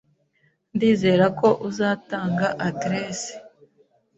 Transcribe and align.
Ndizera 0.75 1.25
ko 1.39 1.47
uzatanga 1.69 2.47
adresse. 2.67 3.31